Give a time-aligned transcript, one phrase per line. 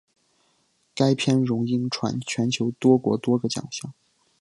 [0.95, 1.87] 该片荣膺
[2.25, 3.93] 全球多国多个奖项。